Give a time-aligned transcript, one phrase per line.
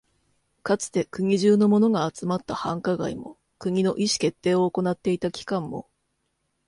[0.63, 5.91] かつて国中のものが集まった繁華街も、国の意思決定を行っていた機関も、